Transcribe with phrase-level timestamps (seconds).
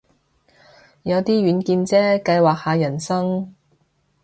[1.03, 3.53] 有啲遠見啫，計劃下人生